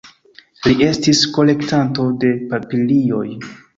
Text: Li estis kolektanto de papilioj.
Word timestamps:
Li 0.67 0.71
estis 0.85 1.21
kolektanto 1.37 2.07
de 2.25 2.33
papilioj. 2.55 3.25